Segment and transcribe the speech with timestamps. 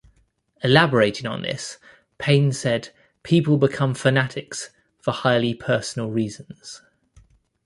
[0.63, 1.77] Elaborating on this,
[2.17, 2.89] Payne said,
[3.21, 6.81] People become fanatics for highly personal reasons.